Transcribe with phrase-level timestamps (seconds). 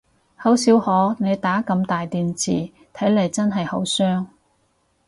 [0.35, 2.71] 好少可你打咁大段字，睇
[3.13, 4.25] 嚟真係好傷